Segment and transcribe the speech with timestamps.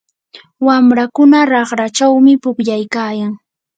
[0.65, 3.31] wamrakuna raqrachawmi pukllaykayan.